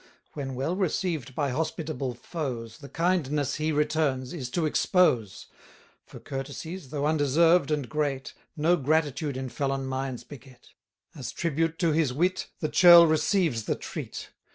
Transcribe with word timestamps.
When 0.33 0.55
well 0.55 0.75
received 0.75 1.35
by 1.35 1.51
hospitable 1.51 2.15
foes, 2.15 2.79
The 2.79 2.89
kindness 2.89 3.57
he 3.57 3.71
returns, 3.71 4.33
is 4.33 4.49
to 4.49 4.65
expose: 4.65 5.45
For 6.07 6.19
courtesies, 6.19 6.89
though 6.89 7.05
undeserved 7.05 7.69
and 7.69 7.87
great, 7.87 8.33
1170 8.55 8.61
No 8.63 8.77
gratitude 8.77 9.37
in 9.37 9.49
felon 9.49 9.85
minds 9.85 10.23
beget; 10.23 10.69
As 11.13 11.31
tribute 11.31 11.77
to 11.77 11.91
his 11.91 12.13
wit, 12.13 12.47
the 12.61 12.69
churl 12.69 13.05
receives 13.05 13.65
the 13.65 13.75
treat. 13.75 14.31